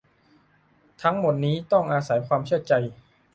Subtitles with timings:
[1.01, 2.73] ทั้งหมดนี้ต้องอาศัยความเชื่อใจ